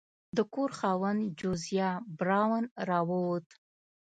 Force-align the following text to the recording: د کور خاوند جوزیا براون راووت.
د 0.37 0.39
کور 0.53 0.69
خاوند 0.79 1.21
جوزیا 1.39 1.89
براون 2.19 2.63
راووت. 2.87 3.47